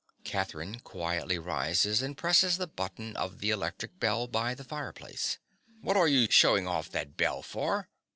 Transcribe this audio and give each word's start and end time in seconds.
(Catherine 0.23 0.79
quietly 0.79 1.37
rises 1.37 2.01
and 2.01 2.17
presses 2.17 2.57
the 2.57 2.65
button 2.65 3.15
of 3.15 3.37
the 3.37 3.51
electric 3.51 3.99
bell 3.99 4.25
by 4.25 4.55
the 4.55 4.63
fireplace.) 4.63 5.37
What 5.81 5.95
are 5.95 6.07
you 6.07 6.25
shewing 6.27 6.65
off 6.67 6.89
that 6.89 7.17
bell 7.17 7.43
for? 7.43 7.87